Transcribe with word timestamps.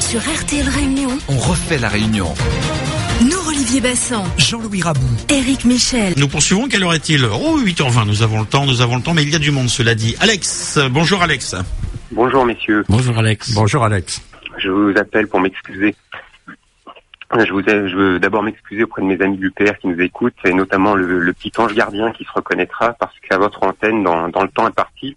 Sur 0.00 0.20
RTL 0.20 0.68
Réunion, 0.68 1.08
On 1.28 1.36
refait 1.38 1.78
la 1.78 1.88
réunion. 1.88 2.32
nous 3.22 3.48
Olivier 3.48 3.80
Bassan, 3.80 4.24
Jean-Louis 4.38 4.82
Rabou. 4.82 5.00
Éric 5.28 5.64
Michel. 5.64 6.14
Nous 6.16 6.28
poursuivons, 6.28 6.68
quelle 6.68 6.84
heure 6.84 6.94
est-il 6.94 7.24
Oh, 7.24 7.58
8h20, 7.60 8.06
nous 8.06 8.22
avons 8.22 8.40
le 8.40 8.46
temps, 8.46 8.64
nous 8.66 8.80
avons 8.80 8.96
le 8.96 9.02
temps, 9.02 9.14
mais 9.14 9.22
il 9.22 9.30
y 9.30 9.34
a 9.34 9.38
du 9.40 9.50
monde, 9.50 9.68
cela 9.68 9.94
dit. 9.94 10.14
Alex, 10.20 10.78
bonjour 10.90 11.22
Alex. 11.22 11.56
Bonjour 12.12 12.44
messieurs, 12.44 12.84
Bonjour 12.88 13.18
Alex. 13.18 13.52
Bonjour 13.54 13.84
Alex. 13.84 14.22
je 14.58 14.68
vous 14.68 14.92
appelle 14.96 15.26
pour 15.26 15.40
m'excuser. 15.40 15.94
Je, 17.36 17.52
vous 17.52 17.60
ai- 17.60 17.88
je 17.88 17.96
veux 17.96 18.18
d'abord 18.20 18.42
m'excuser 18.42 18.84
auprès 18.84 19.02
de 19.02 19.06
mes 19.06 19.20
amis 19.20 19.38
du 19.38 19.50
PR 19.50 19.76
qui 19.78 19.88
nous 19.88 20.00
écoutent, 20.00 20.34
et 20.44 20.52
notamment 20.54 20.94
le, 20.94 21.32
petit 21.32 21.52
ange 21.58 21.74
gardien 21.74 22.12
qui 22.12 22.24
se 22.24 22.32
reconnaîtra, 22.32 22.92
parce 22.94 23.18
qu'à 23.20 23.38
votre 23.38 23.62
antenne, 23.64 24.04
dans, 24.04 24.28
dans 24.28 24.42
le 24.42 24.48
temps 24.48 24.66
imparti, 24.66 25.16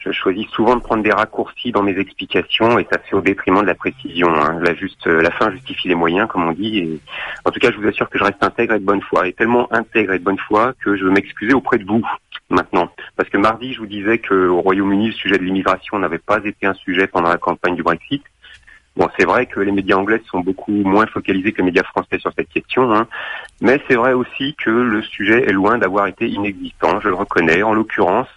je 0.00 0.10
choisis 0.12 0.46
souvent 0.48 0.76
de 0.76 0.82
prendre 0.82 1.02
des 1.02 1.12
raccourcis 1.12 1.72
dans 1.72 1.82
mes 1.82 1.96
explications, 1.98 2.78
et 2.78 2.86
ça 2.92 2.98
se 3.02 3.08
fait 3.08 3.16
au 3.16 3.20
détriment 3.22 3.62
de 3.62 3.66
la 3.66 3.74
précision. 3.74 4.28
hein. 4.34 4.58
La, 4.62 4.74
juste, 4.74 5.06
la 5.06 5.30
fin 5.30 5.50
justifie 5.52 5.88
les 5.88 5.94
moyens, 5.94 6.28
comme 6.28 6.46
on 6.46 6.52
dit. 6.52 7.00
En 7.44 7.50
tout 7.50 7.60
cas, 7.60 7.70
je 7.70 7.76
vous 7.78 7.86
assure 7.86 8.10
que 8.10 8.18
je 8.18 8.24
reste 8.24 8.42
intègre 8.42 8.74
et 8.74 8.80
de 8.80 8.84
bonne 8.84 9.00
foi, 9.00 9.28
et 9.28 9.32
tellement 9.32 9.72
intègre 9.72 10.12
et 10.12 10.18
de 10.18 10.24
bonne 10.24 10.38
foi 10.38 10.74
que 10.84 10.96
je 10.96 11.04
veux 11.04 11.10
m'excuser 11.10 11.54
auprès 11.54 11.78
de 11.78 11.84
vous 11.86 12.04
maintenant. 12.50 12.90
Parce 13.16 13.30
que 13.30 13.38
mardi, 13.38 13.72
je 13.72 13.78
vous 13.78 13.86
disais 13.86 14.18
qu'au 14.18 14.60
Royaume-Uni, 14.60 15.06
le 15.06 15.12
sujet 15.14 15.38
de 15.38 15.42
l'immigration 15.44 15.98
n'avait 15.98 16.18
pas 16.18 16.40
été 16.44 16.66
un 16.66 16.74
sujet 16.74 17.06
pendant 17.06 17.30
la 17.30 17.38
campagne 17.38 17.74
du 17.76 17.82
Brexit. 17.82 18.22
Bon, 18.96 19.08
c'est 19.18 19.24
vrai 19.24 19.46
que 19.46 19.58
les 19.58 19.72
médias 19.72 19.96
anglais 19.96 20.22
sont 20.30 20.38
beaucoup 20.38 20.70
moins 20.70 21.06
focalisés 21.06 21.52
que 21.52 21.58
les 21.58 21.64
médias 21.64 21.82
français 21.82 22.18
sur 22.20 22.32
cette 22.36 22.48
question, 22.48 22.92
hein. 22.94 23.08
mais 23.60 23.80
c'est 23.88 23.96
vrai 23.96 24.12
aussi 24.12 24.54
que 24.54 24.70
le 24.70 25.02
sujet 25.02 25.48
est 25.48 25.52
loin 25.52 25.78
d'avoir 25.78 26.06
été 26.06 26.28
inexistant, 26.28 27.00
je 27.00 27.08
le 27.08 27.14
reconnais. 27.14 27.64
En 27.64 27.74
l'occurrence, 27.74 28.28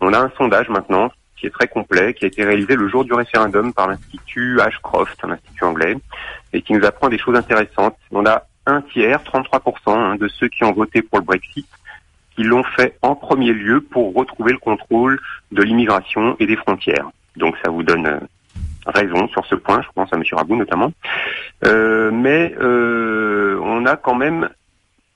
on 0.00 0.14
a 0.14 0.18
un 0.18 0.32
sondage 0.38 0.70
maintenant 0.70 1.10
qui 1.36 1.46
est 1.46 1.50
très 1.50 1.68
complet, 1.68 2.14
qui 2.14 2.24
a 2.24 2.28
été 2.28 2.42
réalisé 2.44 2.74
le 2.74 2.88
jour 2.88 3.04
du 3.04 3.12
référendum 3.12 3.74
par 3.74 3.88
l'Institut 3.88 4.60
Ashcroft, 4.60 5.18
un 5.24 5.32
institut 5.32 5.64
anglais, 5.64 5.96
et 6.52 6.62
qui 6.62 6.72
nous 6.72 6.84
apprend 6.84 7.08
des 7.08 7.18
choses 7.18 7.36
intéressantes. 7.36 7.96
On 8.12 8.24
a 8.24 8.44
un 8.64 8.80
tiers, 8.80 9.20
33%, 9.24 9.72
hein, 9.88 10.14
de 10.16 10.28
ceux 10.28 10.48
qui 10.48 10.64
ont 10.64 10.72
voté 10.72 11.02
pour 11.02 11.18
le 11.18 11.24
Brexit, 11.24 11.66
qui 12.34 12.44
l'ont 12.44 12.62
fait 12.64 12.96
en 13.02 13.14
premier 13.14 13.52
lieu 13.52 13.80
pour 13.80 14.14
retrouver 14.14 14.52
le 14.52 14.58
contrôle 14.58 15.20
de 15.50 15.62
l'immigration 15.62 16.36
et 16.38 16.46
des 16.46 16.56
frontières. 16.56 17.10
Donc 17.36 17.56
ça 17.62 17.70
vous 17.70 17.82
donne 17.82 18.06
euh, 18.06 18.20
raison 18.86 19.28
sur 19.28 19.44
ce 19.46 19.54
point, 19.54 19.82
je 19.82 19.88
pense 19.94 20.12
à 20.12 20.16
M. 20.16 20.22
Rabou 20.32 20.56
notamment. 20.56 20.92
Euh, 21.64 22.10
mais 22.10 22.54
euh, 22.60 23.60
on 23.62 23.86
a 23.86 23.96
quand 23.96 24.14
même 24.14 24.48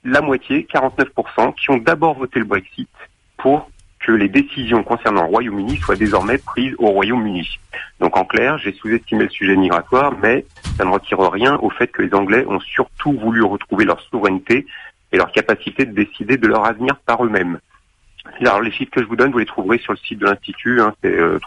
la 0.04 0.20
moitié, 0.20 0.66
49%, 0.72 1.54
qui 1.54 1.70
ont 1.70 1.78
d'abord 1.78 2.14
voté 2.14 2.38
le 2.38 2.44
Brexit 2.44 2.88
pour 3.36 3.70
que 4.00 4.12
les 4.12 4.28
décisions 4.28 4.84
concernant 4.84 5.22
le 5.22 5.28
Royaume-Uni 5.28 5.78
soient 5.78 5.96
désormais 5.96 6.38
prises 6.38 6.74
au 6.78 6.88
Royaume-Uni. 6.88 7.58
Donc 7.98 8.16
en 8.16 8.24
clair, 8.24 8.58
j'ai 8.58 8.72
sous-estimé 8.72 9.24
le 9.24 9.30
sujet 9.30 9.56
migratoire, 9.56 10.12
mais 10.22 10.44
ça 10.76 10.84
ne 10.84 10.90
retire 10.90 11.18
rien 11.18 11.56
au 11.56 11.70
fait 11.70 11.88
que 11.88 12.02
les 12.02 12.14
Anglais 12.14 12.44
ont 12.46 12.60
surtout 12.60 13.12
voulu 13.12 13.42
retrouver 13.42 13.84
leur 13.84 14.00
souveraineté 14.02 14.66
et 15.12 15.16
leur 15.16 15.32
capacité 15.32 15.86
de 15.86 15.92
décider 15.92 16.36
de 16.36 16.46
leur 16.46 16.66
avenir 16.66 16.96
par 17.06 17.24
eux-mêmes. 17.24 17.58
Alors 18.40 18.60
les 18.60 18.70
chiffres 18.70 18.90
que 18.90 19.02
je 19.02 19.06
vous 19.06 19.16
donne, 19.16 19.32
vous 19.32 19.38
les 19.38 19.46
trouverez 19.46 19.78
sur 19.78 19.92
le 19.92 19.98
site 19.98 20.18
de 20.18 20.26
l'Institut, 20.26 20.80
hein, 20.80 20.94
c'est 21.02 21.12
euh. 21.12 21.38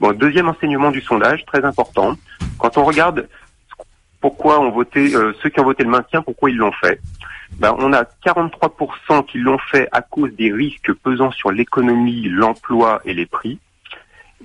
Bon, 0.00 0.12
deuxième 0.12 0.48
enseignement 0.48 0.90
du 0.90 1.00
sondage, 1.00 1.44
très 1.44 1.64
important. 1.64 2.16
Quand 2.58 2.78
on 2.78 2.84
regarde 2.84 3.28
pourquoi 4.20 4.60
ont 4.60 4.70
voté 4.70 5.14
euh, 5.14 5.32
ceux 5.42 5.48
qui 5.48 5.60
ont 5.60 5.64
voté 5.64 5.84
le 5.84 5.90
maintien, 5.90 6.22
pourquoi 6.22 6.50
ils 6.50 6.56
l'ont 6.56 6.72
fait, 6.72 7.00
ben, 7.58 7.74
on 7.78 7.92
a 7.92 8.04
43% 8.24 9.26
qui 9.26 9.38
l'ont 9.38 9.58
fait 9.58 9.88
à 9.92 10.02
cause 10.02 10.32
des 10.34 10.52
risques 10.52 10.92
pesant 10.92 11.30
sur 11.30 11.50
l'économie, 11.50 12.28
l'emploi 12.28 13.00
et 13.04 13.14
les 13.14 13.26
prix, 13.26 13.58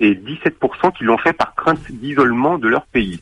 et 0.00 0.14
17% 0.14 0.92
qui 0.96 1.04
l'ont 1.04 1.18
fait 1.18 1.32
par 1.32 1.54
crainte 1.54 1.90
d'isolement 1.90 2.58
de 2.58 2.68
leur 2.68 2.86
pays. 2.86 3.20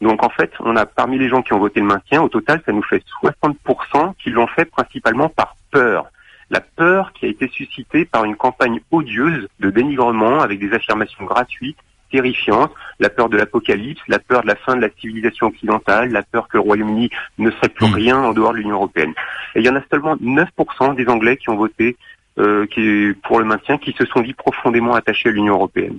Donc 0.00 0.22
en 0.22 0.30
fait, 0.30 0.52
on 0.60 0.76
a 0.76 0.86
parmi 0.86 1.18
les 1.18 1.28
gens 1.28 1.42
qui 1.42 1.52
ont 1.52 1.58
voté 1.58 1.80
le 1.80 1.86
maintien, 1.86 2.22
au 2.22 2.28
total, 2.28 2.62
ça 2.64 2.72
nous 2.72 2.82
fait 2.82 3.02
60% 3.22 4.14
qui 4.22 4.30
l'ont 4.30 4.46
fait 4.46 4.64
principalement 4.64 5.28
par 5.28 5.56
peur. 5.70 6.06
La 6.54 6.60
peur 6.60 7.12
qui 7.14 7.26
a 7.26 7.28
été 7.28 7.48
suscitée 7.48 8.04
par 8.04 8.24
une 8.24 8.36
campagne 8.36 8.78
odieuse 8.92 9.48
de 9.58 9.70
dénigrement 9.70 10.38
avec 10.38 10.60
des 10.60 10.72
affirmations 10.72 11.24
gratuites, 11.24 11.78
terrifiantes, 12.12 12.72
la 13.00 13.10
peur 13.10 13.28
de 13.28 13.36
l'apocalypse, 13.36 14.00
la 14.06 14.20
peur 14.20 14.42
de 14.42 14.46
la 14.46 14.54
fin 14.54 14.76
de 14.76 14.80
la 14.80 14.88
civilisation 15.00 15.48
occidentale, 15.48 16.12
la 16.12 16.22
peur 16.22 16.46
que 16.46 16.56
le 16.56 16.60
Royaume-Uni 16.60 17.10
ne 17.38 17.50
serait 17.50 17.70
plus 17.70 17.88
Mm. 17.88 17.94
rien 17.94 18.18
en 18.18 18.32
dehors 18.32 18.52
de 18.52 18.58
l'Union 18.58 18.76
européenne. 18.76 19.14
Et 19.56 19.58
il 19.58 19.66
y 19.66 19.68
en 19.68 19.74
a 19.74 19.82
seulement 19.90 20.14
9% 20.18 20.94
des 20.94 21.08
Anglais 21.08 21.36
qui 21.36 21.50
ont 21.50 21.56
voté 21.56 21.96
euh, 22.38 22.66
qui, 22.66 23.12
pour 23.24 23.40
le 23.40 23.46
maintien, 23.46 23.76
qui 23.76 23.92
se 23.98 24.04
sont 24.06 24.20
dit 24.20 24.32
profondément 24.32 24.94
attachés 24.94 25.30
à 25.30 25.32
l'Union 25.32 25.54
européenne. 25.54 25.98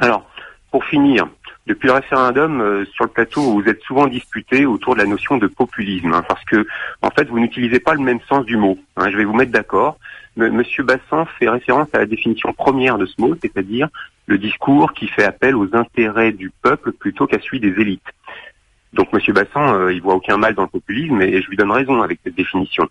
Alors, 0.00 0.29
pour 0.70 0.84
finir, 0.84 1.28
depuis 1.66 1.88
le 1.88 1.94
référendum 1.94 2.60
euh, 2.60 2.84
sur 2.86 3.04
le 3.04 3.10
plateau, 3.10 3.42
vous 3.42 3.68
êtes 3.68 3.80
souvent 3.82 4.06
disputé 4.06 4.66
autour 4.66 4.94
de 4.94 5.00
la 5.00 5.06
notion 5.06 5.36
de 5.36 5.46
populisme, 5.46 6.12
hein, 6.12 6.22
parce 6.26 6.44
que 6.44 6.66
en 7.02 7.10
fait, 7.10 7.28
vous 7.28 7.38
n'utilisez 7.38 7.80
pas 7.80 7.94
le 7.94 8.00
même 8.00 8.20
sens 8.28 8.44
du 8.44 8.56
mot. 8.56 8.78
hein, 8.96 9.10
je 9.10 9.16
vais 9.16 9.24
vous 9.24 9.34
mettre 9.34 9.52
d'accord. 9.52 9.98
Monsieur 10.36 10.84
Bassan 10.84 11.26
fait 11.38 11.48
référence 11.48 11.88
à 11.92 11.98
la 11.98 12.06
définition 12.06 12.52
première 12.52 12.98
de 12.98 13.06
ce 13.06 13.20
mot, 13.20 13.34
c'est-à-dire 13.42 13.88
le 14.26 14.38
discours 14.38 14.92
qui 14.92 15.08
fait 15.08 15.24
appel 15.24 15.56
aux 15.56 15.68
intérêts 15.74 16.32
du 16.32 16.50
peuple 16.62 16.92
plutôt 16.92 17.26
qu'à 17.26 17.40
celui 17.40 17.60
des 17.60 17.80
élites. 17.80 18.02
Donc 18.92 19.12
Monsieur 19.12 19.32
Bassan, 19.32 19.74
euh, 19.74 19.92
il 19.92 20.02
voit 20.02 20.14
aucun 20.14 20.36
mal 20.36 20.54
dans 20.54 20.62
le 20.62 20.68
populisme 20.68 21.22
et 21.22 21.40
je 21.40 21.48
lui 21.48 21.56
donne 21.56 21.70
raison 21.70 22.02
avec 22.02 22.18
cette 22.24 22.34
définition. 22.34 22.88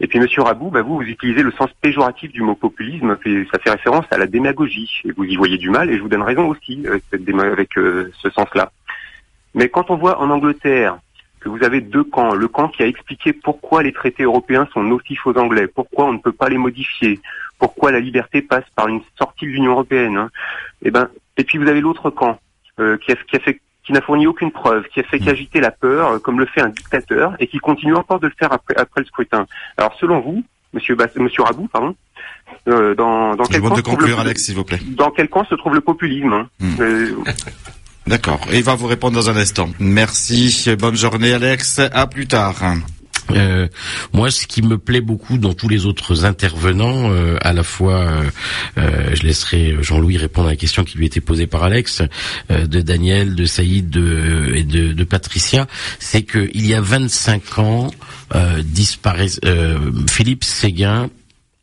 Et 0.00 0.08
puis 0.08 0.18
Monsieur 0.18 0.42
Rabou, 0.42 0.70
bah, 0.70 0.82
vous, 0.82 0.96
vous 0.96 1.02
utilisez 1.02 1.42
le 1.42 1.52
sens 1.52 1.70
péjoratif 1.80 2.32
du 2.32 2.42
mot 2.42 2.56
populisme, 2.56 3.16
ça 3.52 3.58
fait 3.60 3.70
référence 3.70 4.06
à 4.10 4.18
la 4.18 4.26
démagogie. 4.26 5.02
Et 5.04 5.12
vous 5.12 5.24
y 5.24 5.36
voyez 5.36 5.56
du 5.56 5.70
mal 5.70 5.88
et 5.90 5.96
je 5.96 6.02
vous 6.02 6.08
donne 6.08 6.22
raison 6.22 6.48
aussi 6.48 6.84
avec, 6.86 7.04
cette 7.10 7.24
déma- 7.24 7.52
avec 7.52 7.78
euh, 7.78 8.10
ce 8.20 8.28
sens-là. 8.30 8.72
Mais 9.54 9.68
quand 9.68 9.90
on 9.90 9.96
voit 9.96 10.20
en 10.20 10.30
Angleterre 10.30 10.98
que 11.38 11.48
vous 11.48 11.62
avez 11.62 11.80
deux 11.80 12.02
camps, 12.02 12.34
le 12.34 12.48
camp 12.48 12.68
qui 12.68 12.82
a 12.82 12.86
expliqué 12.86 13.32
pourquoi 13.32 13.84
les 13.84 13.92
traités 13.92 14.24
européens 14.24 14.66
sont 14.72 14.82
nocifs 14.82 15.24
aux 15.26 15.38
Anglais, 15.38 15.68
pourquoi 15.68 16.06
on 16.06 16.12
ne 16.14 16.18
peut 16.18 16.32
pas 16.32 16.48
les 16.48 16.58
modifier, 16.58 17.20
pourquoi 17.60 17.92
la 17.92 18.00
liberté 18.00 18.42
passe 18.42 18.68
par 18.74 18.88
une 18.88 19.00
sortie 19.16 19.46
de 19.46 19.52
l'Union 19.52 19.72
européenne, 19.72 20.16
hein, 20.16 20.30
et 20.82 20.90
ben, 20.90 21.08
et 21.36 21.44
puis 21.44 21.58
vous 21.58 21.68
avez 21.68 21.80
l'autre 21.80 22.10
camp 22.10 22.40
euh, 22.80 22.96
qui 22.98 23.12
a, 23.12 23.14
qui 23.14 23.36
a 23.36 23.38
fait 23.38 23.60
qui 23.86 23.92
n'a 23.92 24.00
fourni 24.00 24.26
aucune 24.26 24.50
preuve, 24.50 24.84
qui 24.92 25.00
a 25.00 25.04
fait 25.04 25.20
qu'agiter 25.20 25.60
la 25.60 25.70
peur, 25.70 26.10
euh, 26.10 26.18
comme 26.18 26.40
le 26.40 26.46
fait 26.46 26.60
un 26.60 26.68
dictateur, 26.70 27.34
et 27.38 27.46
qui 27.46 27.58
continue 27.58 27.94
encore 27.94 28.18
de 28.18 28.26
le 28.26 28.32
faire 28.36 28.52
après, 28.52 28.74
après 28.76 29.00
le 29.00 29.06
scrutin. 29.06 29.46
Alors, 29.76 29.94
selon 30.00 30.20
vous, 30.20 30.42
Monsieur, 30.72 30.96
Bass, 30.96 31.14
Monsieur 31.16 31.44
Rabou, 31.44 31.68
pardon, 31.68 31.94
euh, 32.68 32.94
dans, 32.96 33.36
dans 33.36 33.44
quel 33.44 33.60
camp 33.60 33.70
de 33.70 33.76
se 33.76 33.80
trouve 33.82 33.94
conclure 33.94 34.16
le, 34.16 34.22
Alex, 34.22 34.42
s'il 34.44 34.56
vous 34.56 34.64
plaît. 34.64 34.80
dans 34.88 35.10
quel 35.10 35.28
camp 35.28 35.44
se 35.44 35.54
trouve 35.54 35.74
le 35.74 35.80
populisme 35.80 36.32
hein 36.32 36.48
Hmm. 36.58 36.74
Euh, 36.80 37.10
D'accord, 38.06 38.40
et 38.52 38.58
il 38.58 38.64
va 38.64 38.74
vous 38.76 38.86
répondre 38.86 39.14
dans 39.14 39.30
un 39.30 39.36
instant. 39.36 39.68
Merci, 39.80 40.68
bonne 40.78 40.94
journée 40.96 41.32
Alex, 41.32 41.80
à 41.92 42.06
plus 42.06 42.26
tard. 42.28 42.54
Euh, 43.30 43.68
moi, 44.12 44.30
ce 44.30 44.46
qui 44.46 44.62
me 44.62 44.78
plaît 44.78 45.00
beaucoup 45.00 45.38
dans 45.38 45.54
tous 45.54 45.68
les 45.68 45.86
autres 45.86 46.24
intervenants, 46.24 47.10
euh, 47.10 47.36
à 47.40 47.52
la 47.52 47.62
fois, 47.62 47.98
euh, 47.98 48.22
euh, 48.78 49.14
je 49.14 49.22
laisserai 49.22 49.76
Jean-Louis 49.80 50.16
répondre 50.16 50.48
à 50.48 50.52
la 50.52 50.56
question 50.56 50.84
qui 50.84 50.98
lui 50.98 51.06
était 51.06 51.20
posée 51.20 51.46
par 51.46 51.64
Alex, 51.64 52.02
euh, 52.50 52.66
de 52.66 52.80
Daniel, 52.80 53.34
de 53.34 53.44
Saïd 53.44 53.90
de, 53.90 54.52
et 54.54 54.64
de, 54.64 55.04
Patricia, 55.04 55.66
c'est 56.00 56.22
que 56.22 56.50
il 56.52 56.66
y 56.66 56.74
a 56.74 56.80
25 56.80 57.58
ans, 57.58 57.90
disparaît, 58.64 59.28
Philippe 60.08 60.42
Séguin 60.42 61.10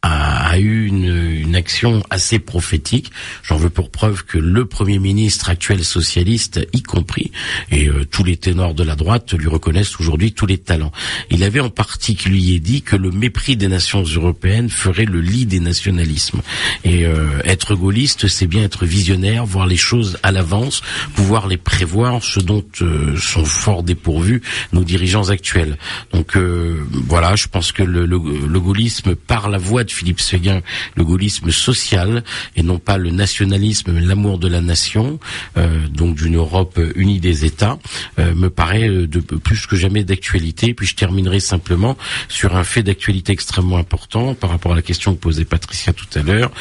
a, 0.03 0.51
a 0.51 0.59
eu 0.59 0.85
une, 0.85 1.41
une 1.45 1.55
action 1.55 2.03
assez 2.11 2.37
prophétique. 2.37 3.09
J'en 3.41 3.57
veux 3.57 3.71
pour 3.71 3.89
preuve 3.89 4.23
que 4.25 4.37
le 4.37 4.65
Premier 4.65 4.99
ministre 4.99 5.49
actuel 5.49 5.83
socialiste, 5.83 6.59
y 6.73 6.83
compris, 6.83 7.31
et 7.71 7.87
euh, 7.87 8.05
tous 8.05 8.23
les 8.23 8.37
ténors 8.37 8.75
de 8.75 8.83
la 8.83 8.95
droite 8.95 9.33
lui 9.33 9.47
reconnaissent 9.47 9.99
aujourd'hui 9.99 10.33
tous 10.33 10.45
les 10.45 10.59
talents. 10.59 10.91
Il 11.31 11.43
avait 11.43 11.61
en 11.61 11.71
particulier 11.71 12.59
dit 12.59 12.83
que 12.83 12.95
le 12.95 13.09
mépris 13.09 13.55
des 13.57 13.69
nations 13.69 14.03
européennes 14.03 14.69
ferait 14.69 15.05
le 15.05 15.21
lit 15.21 15.45
des 15.45 15.59
nationalismes. 15.59 16.41
Et 16.83 17.05
euh, 17.05 17.39
être 17.45 17.73
gaulliste, 17.73 18.27
c'est 18.27 18.47
bien 18.47 18.63
être 18.63 18.85
visionnaire, 18.85 19.45
voir 19.45 19.65
les 19.65 19.77
choses 19.77 20.19
à 20.21 20.31
l'avance, 20.31 20.81
pouvoir 21.15 21.47
les 21.47 21.57
prévoir, 21.57 22.21
ce 22.23 22.41
dont 22.41 22.65
euh, 22.81 23.15
sont 23.17 23.45
fort 23.45 23.83
dépourvus 23.83 24.41
nos 24.73 24.83
dirigeants 24.83 25.29
actuels. 25.29 25.77
Donc 26.11 26.35
euh, 26.35 26.85
voilà, 26.91 27.37
je 27.37 27.47
pense 27.47 27.71
que 27.71 27.83
le, 27.83 28.05
le, 28.05 28.19
le 28.47 28.59
gaullisme, 28.59 29.15
par 29.15 29.49
la 29.49 29.57
voix 29.57 29.85
de 29.85 29.91
Philippe 29.93 30.19
Séguin, 30.19 30.61
le 30.95 31.05
gaullisme 31.05 31.51
social, 31.51 32.23
et 32.55 32.63
non 32.63 32.79
pas 32.79 32.97
le 32.97 33.11
nationalisme, 33.11 33.97
l'amour 33.99 34.39
de 34.39 34.47
la 34.47 34.61
nation, 34.61 35.19
euh, 35.57 35.87
donc 35.87 36.15
d'une 36.15 36.35
Europe 36.35 36.79
unie 36.95 37.19
des 37.19 37.45
États, 37.45 37.79
euh, 38.19 38.33
me 38.35 38.49
paraît 38.49 38.89
euh, 38.89 39.07
de 39.07 39.19
plus 39.19 39.67
que 39.67 39.75
jamais 39.75 40.03
d'actualité. 40.03 40.73
Puis 40.73 40.87
je 40.87 40.95
terminerai 40.95 41.39
simplement 41.39 41.97
sur 42.27 42.55
un 42.55 42.63
fait 42.63 42.83
d'actualité 42.83 43.31
extrêmement 43.31 43.77
important 43.77 44.33
par 44.35 44.49
rapport 44.49 44.73
à 44.73 44.75
la 44.75 44.81
question 44.81 45.13
que 45.13 45.19
posait 45.19 45.45
Patricia 45.45 45.93
tout 45.93 46.07
à 46.15 46.21
l'heure, 46.21 46.51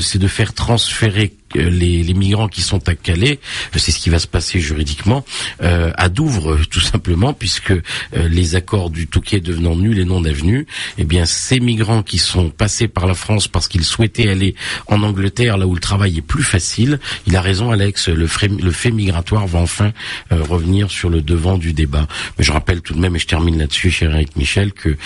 c'est 0.00 0.18
de 0.18 0.28
faire 0.28 0.52
transférer 0.52 1.32
les, 1.54 2.02
les, 2.02 2.14
migrants 2.14 2.48
qui 2.48 2.62
sont 2.62 2.88
à 2.88 2.94
Calais, 2.94 3.40
c'est 3.74 3.90
ce 3.90 3.98
qui 3.98 4.10
va 4.10 4.18
se 4.18 4.26
passer 4.26 4.60
juridiquement 4.60 5.24
à 5.60 6.08
Douvres, 6.08 6.58
tout 6.70 6.80
simplement, 6.80 7.32
puisque 7.32 7.72
les 8.12 8.54
accords 8.54 8.90
du 8.90 9.06
Touquet 9.06 9.40
devenant 9.40 9.76
nuls 9.76 9.98
et 9.98 10.04
non 10.04 10.24
avenus, 10.24 10.66
eh 10.98 11.04
bien 11.04 11.26
ces 11.26 11.60
migrants 11.60 12.02
qui 12.02 12.18
sont 12.18 12.50
passés 12.50 12.88
par 12.88 13.06
la 13.06 13.14
France 13.14 13.48
parce 13.48 13.68
qu'ils 13.68 13.84
souhaitaient 13.84 14.28
aller 14.28 14.54
en 14.86 15.02
Angleterre, 15.02 15.58
là 15.58 15.66
où 15.66 15.74
le 15.74 15.80
travail 15.80 16.18
est 16.18 16.22
plus 16.22 16.42
facile, 16.42 17.00
il 17.26 17.36
a 17.36 17.40
raison 17.40 17.70
Alex, 17.70 18.08
le, 18.08 18.28
le 18.60 18.72
fait 18.72 18.90
migratoire 18.90 19.46
va 19.46 19.60
enfin 19.60 19.92
revenir 20.30 20.90
sur 20.90 21.10
le 21.10 21.22
devant 21.22 21.58
du 21.58 21.72
débat. 21.72 22.06
Mais 22.38 22.44
je 22.44 22.52
rappelle 22.52 22.80
tout 22.80 22.94
de 22.94 23.00
même, 23.00 23.16
et 23.16 23.18
je 23.18 23.26
termine 23.26 23.58
là-dessus, 23.58 23.90
cher 23.90 24.14
Eric 24.14 24.36
Michel, 24.36 24.72
que 24.72 24.96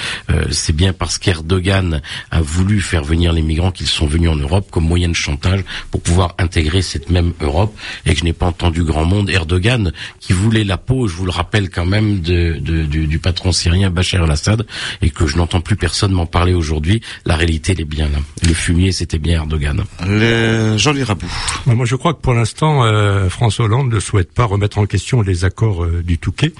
c'est 0.50 0.74
bien 0.74 0.92
parce 0.92 1.18
qu'Erdogan 1.18 2.00
a 2.30 2.40
voulu 2.40 2.80
faire 2.80 3.04
venir 3.04 3.32
les 3.32 3.42
migrants 3.42 3.70
qu'ils 3.70 3.86
sont 3.86 4.06
venus 4.06 4.30
en 4.30 4.36
Europe 4.36 4.68
comme 4.70 4.84
moyen 4.84 5.08
de 5.08 5.14
chantage 5.14 5.60
pour 5.90 6.00
pouvoir 6.00 6.34
intégrer 6.38 6.82
cette 6.82 7.10
même 7.10 7.32
Europe 7.40 7.76
et 8.04 8.12
que 8.12 8.20
je 8.20 8.24
n'ai 8.24 8.32
pas 8.32 8.46
entendu 8.46 8.82
grand 8.84 9.04
monde. 9.04 9.30
Erdogan 9.30 9.92
qui 10.20 10.32
voulait 10.32 10.64
la 10.64 10.76
peau, 10.76 11.08
je 11.08 11.14
vous 11.14 11.24
le 11.24 11.30
rappelle 11.30 11.70
quand 11.70 11.86
même, 11.86 12.20
de, 12.20 12.58
du, 12.58 13.18
patron 13.18 13.52
syrien 13.52 13.90
Bachar 13.90 14.24
el-Assad 14.24 14.66
et 15.02 15.10
que 15.10 15.26
je 15.26 15.36
n'entends 15.36 15.60
plus 15.60 15.76
personne 15.76 16.12
m'en 16.12 16.26
parler 16.26 16.54
aujourd'hui. 16.54 17.00
La 17.24 17.36
réalité, 17.36 17.72
elle 17.72 17.80
est 17.80 17.84
bien 17.84 18.08
là. 18.08 18.18
Le 18.42 18.54
fumier, 18.54 18.92
c'était 18.92 19.18
bien 19.18 19.40
Erdogan. 19.40 19.84
Jean-Louis 20.00 21.04
Rabou. 21.04 21.26
Moi, 21.66 21.84
je 21.84 21.96
crois 21.96 22.14
que 22.14 22.20
pour 22.20 22.34
l'instant, 22.34 22.84
euh, 22.84 23.28
François 23.28 23.66
Hollande 23.66 23.92
ne 23.92 24.00
souhaite 24.00 24.32
pas 24.32 24.44
remettre 24.44 24.78
en 24.78 24.86
question 24.86 25.22
les 25.22 25.44
accords 25.44 25.84
euh, 25.84 26.02
du 26.02 26.18
Touquet. 26.18 26.52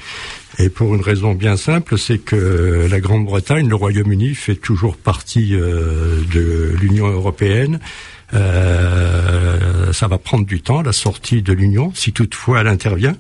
Et 0.59 0.71
pour 0.71 0.95
une 0.95 1.03
raison 1.03 1.35
bien 1.35 1.57
simple, 1.57 1.99
c'est 1.99 2.19
que 2.19 2.87
la 2.91 3.01
Grande-Bretagne, 3.01 3.69
le 3.69 3.75
Royaume-Uni, 3.75 4.35
fait 4.35 4.55
toujours 4.55 4.97
partie 4.97 5.55
euh, 5.55 6.23
de 6.33 6.75
l'Union 6.81 7.09
européenne. 7.09 7.79
Euh, 8.35 9.93
ça 9.93 10.09
va 10.09 10.19
prendre 10.19 10.47
du 10.47 10.61
temps, 10.61 10.83
la 10.83 10.93
sortie 10.93 11.43
de 11.43 11.53
l'Union, 11.53 11.93
si 11.95 12.13
toutefois 12.13 12.61
elle 12.61 12.69
intervient. 12.69 13.15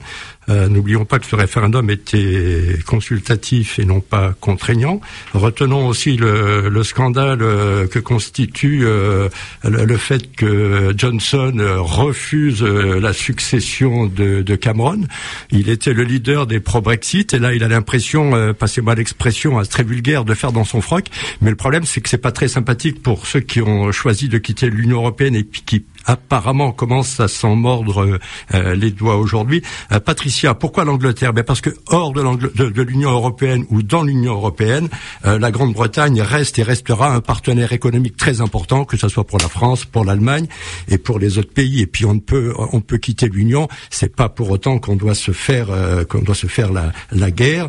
Euh, 0.48 0.68
n'oublions 0.68 1.04
pas 1.04 1.18
que 1.18 1.26
ce 1.26 1.36
référendum 1.36 1.90
était 1.90 2.78
consultatif 2.86 3.78
et 3.78 3.84
non 3.84 4.00
pas 4.00 4.34
contraignant. 4.40 5.00
Retenons 5.34 5.88
aussi 5.88 6.16
le, 6.16 6.68
le 6.68 6.82
scandale 6.84 7.42
euh, 7.42 7.86
que 7.86 7.98
constitue 7.98 8.82
euh, 8.84 9.28
le, 9.64 9.96
fait 9.96 10.30
que 10.36 10.94
Johnson 10.96 11.54
refuse 11.78 12.62
la 12.62 13.12
succession 13.12 14.06
de, 14.06 14.56
Cameron. 14.56 15.02
Il 15.50 15.68
était 15.68 15.92
le 15.92 16.02
leader 16.02 16.46
des 16.46 16.60
pro-Brexit 16.60 17.34
et 17.34 17.38
là 17.38 17.54
il 17.54 17.62
a 17.62 17.68
l'impression, 17.68 18.54
passez-moi 18.54 18.94
l'expression 18.94 19.60
très 19.62 19.82
vulgaire, 19.82 20.24
de 20.24 20.34
faire 20.34 20.52
dans 20.52 20.64
son 20.64 20.80
froc. 20.80 21.06
Mais 21.40 21.50
le 21.50 21.56
problème 21.56 21.84
c'est 21.84 22.00
que 22.00 22.08
c'est 22.08 22.18
pas 22.18 22.32
très 22.32 22.48
sympathique 22.48 23.02
pour 23.02 23.26
ceux 23.26 23.40
qui 23.40 23.60
ont 23.60 23.92
choisi 23.92 24.28
de 24.28 24.38
quitter 24.38 24.70
l'Union 24.70 24.98
européenne 24.98 25.34
et 25.34 25.44
qui 25.44 25.84
apparemment 26.06 26.72
commence 26.72 27.20
à 27.20 27.28
s'en 27.28 27.56
mordre 27.56 28.18
euh, 28.54 28.74
les 28.74 28.90
doigts 28.90 29.16
aujourd'hui. 29.16 29.62
Euh, 29.92 30.00
Patricia, 30.00 30.54
pourquoi 30.54 30.84
l'Angleterre? 30.84 31.32
Ben 31.32 31.44
Parce 31.44 31.60
que 31.60 31.70
hors 31.88 32.12
de 32.12 32.82
l'Union 32.82 33.10
européenne 33.10 33.64
ou 33.70 33.82
dans 33.82 34.02
l'Union 34.02 34.34
européenne, 34.34 34.88
euh, 35.24 35.38
la 35.38 35.50
Grande-Bretagne 35.50 36.22
reste 36.22 36.58
et 36.58 36.62
restera 36.62 37.12
un 37.12 37.20
partenaire 37.20 37.72
économique 37.72 38.16
très 38.16 38.40
important, 38.40 38.84
que 38.84 38.96
ce 38.96 39.08
soit 39.08 39.24
pour 39.24 39.38
la 39.38 39.48
France, 39.48 39.84
pour 39.84 40.04
l'Allemagne 40.04 40.46
et 40.88 40.98
pour 40.98 41.18
les 41.18 41.38
autres 41.38 41.52
pays. 41.52 41.80
Et 41.82 41.86
puis 41.86 42.04
on 42.04 42.14
ne 42.14 42.20
peut 42.20 42.54
on 42.72 42.80
peut 42.80 42.98
quitter 42.98 43.28
l'Union, 43.28 43.68
c'est 43.90 44.14
pas 44.14 44.28
pour 44.28 44.50
autant 44.50 44.78
qu'on 44.78 44.96
doit 44.96 45.14
se 45.14 45.32
faire 45.32 45.68
qu'on 46.08 46.22
doit 46.22 46.34
se 46.34 46.46
faire 46.46 46.72
la, 46.72 46.92
la 47.10 47.30
guerre. 47.30 47.68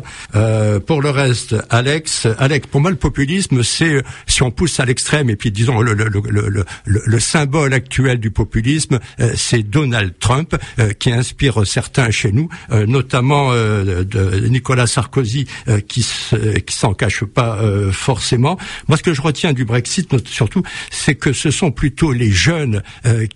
pour 0.86 1.02
le 1.02 1.10
reste, 1.10 1.56
Alex, 1.70 2.26
Alex, 2.38 2.66
pour 2.68 2.80
moi 2.80 2.90
le 2.90 2.96
populisme, 2.96 3.62
c'est 3.62 4.02
si 4.26 4.42
on 4.42 4.50
pousse 4.50 4.78
à 4.80 4.84
l'extrême 4.84 5.30
et 5.30 5.36
puis 5.36 5.50
disons 5.50 5.80
le, 5.80 5.94
le, 5.94 6.08
le, 6.08 6.64
le 6.84 7.20
symbole 7.20 7.74
actuel 7.74 8.20
du 8.20 8.27
populisme, 8.30 8.98
euh, 9.20 9.32
c'est 9.36 9.62
Donald 9.62 10.14
Trump 10.18 10.56
euh, 10.78 10.92
qui 10.92 11.10
inspire 11.10 11.66
certains 11.66 12.10
chez 12.10 12.32
nous, 12.32 12.48
euh, 12.70 12.86
notamment 12.86 13.52
Nicolas 14.48 14.86
Sarkozy 14.86 15.46
qui 15.88 16.06
qui 16.66 16.74
s'en 16.74 16.94
cache 16.94 17.24
pas 17.24 17.58
forcément. 17.92 18.58
Moi, 18.88 18.96
ce 18.96 19.02
que 19.02 19.12
je 19.12 19.20
retiens 19.20 19.52
du 19.52 19.64
Brexit 19.64 20.08
surtout, 20.28 20.62
c'est 20.90 21.14
que 21.14 21.32
ce 21.32 21.50
sont 21.50 21.70
plutôt 21.70 22.12
les 22.12 22.30
jeunes 22.30 22.82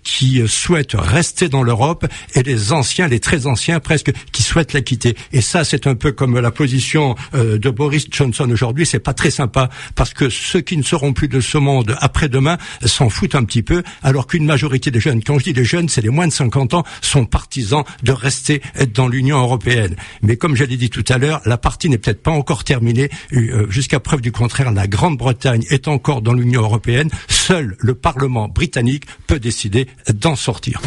qui 0.03 0.41
souhaitent 0.47 0.95
rester 0.95 1.49
dans 1.49 1.63
l'Europe 1.63 2.05
et 2.35 2.43
les 2.43 2.71
anciens, 2.71 3.07
les 3.07 3.19
très 3.19 3.47
anciens 3.47 3.79
presque, 3.79 4.11
qui 4.31 4.43
souhaitent 4.43 4.73
la 4.73 4.81
quitter. 4.81 5.15
Et 5.31 5.41
ça, 5.41 5.63
c'est 5.63 5.87
un 5.87 5.95
peu 5.95 6.11
comme 6.11 6.39
la 6.39 6.51
position 6.51 7.15
de 7.33 7.69
Boris 7.69 8.05
Johnson 8.09 8.49
aujourd'hui. 8.49 8.85
C'est 8.85 8.99
pas 8.99 9.13
très 9.13 9.31
sympa 9.31 9.69
parce 9.95 10.13
que 10.13 10.29
ceux 10.29 10.61
qui 10.61 10.77
ne 10.77 10.83
seront 10.83 11.13
plus 11.13 11.27
de 11.27 11.41
ce 11.41 11.57
monde 11.57 11.95
après-demain 11.99 12.57
s'en 12.85 13.09
foutent 13.09 13.35
un 13.35 13.43
petit 13.43 13.63
peu, 13.63 13.83
alors 14.01 14.27
qu'une 14.27 14.45
majorité 14.45 14.82
des 14.91 14.99
jeunes, 14.99 15.23
quand 15.23 15.39
je 15.39 15.45
dis 15.45 15.53
des 15.53 15.65
jeunes, 15.65 15.89
c'est 15.89 16.01
les 16.01 16.09
moins 16.09 16.27
de 16.27 16.33
50 16.33 16.73
ans, 16.73 16.83
sont 17.01 17.25
partisans 17.25 17.83
de 18.03 18.11
rester 18.11 18.61
dans 18.93 19.07
l'Union 19.07 19.39
européenne. 19.39 19.95
Mais 20.21 20.37
comme 20.37 20.55
je 20.55 20.63
l'ai 20.63 20.77
dit 20.77 20.89
tout 20.89 21.05
à 21.09 21.17
l'heure, 21.17 21.41
la 21.45 21.57
partie 21.57 21.89
n'est 21.89 21.97
peut-être 21.97 22.23
pas 22.23 22.31
encore 22.31 22.63
terminée. 22.63 23.09
Euh, 23.33 23.69
jusqu'à 23.69 23.99
preuve 23.99 24.21
du 24.21 24.31
contraire, 24.31 24.71
la 24.71 24.87
Grande-Bretagne 24.87 25.65
est 25.69 25.87
encore 25.87 26.21
dans 26.21 26.33
l'Union 26.33 26.61
européenne. 26.61 27.09
Seul 27.27 27.75
le 27.79 27.95
Parlement 27.95 28.47
britannique 28.47 29.05
peut 29.27 29.39
décider 29.39 29.87
d'en 30.13 30.35
sortir. 30.35 30.81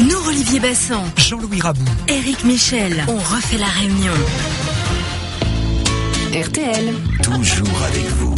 Nous, 0.00 0.28
Olivier 0.28 0.60
Bassan, 0.60 1.04
Jean-Louis 1.16 1.60
Rabou, 1.60 1.84
Éric 2.08 2.44
Michel, 2.44 3.04
on 3.08 3.18
refait 3.18 3.58
la 3.58 3.66
réunion. 3.66 4.12
RTL, 6.32 6.94
toujours 7.22 7.82
avec 7.82 8.06
vous. 8.18 8.29